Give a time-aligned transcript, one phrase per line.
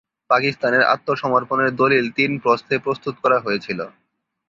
[0.29, 3.79] পাকিস্তানের আত্মসমর্পণের দলিল তিন প্রস্থে প্রস্তুত করা হয়েছিল।